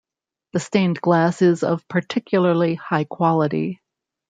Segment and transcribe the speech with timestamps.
[0.53, 3.83] The stained glass is of particularly high quality.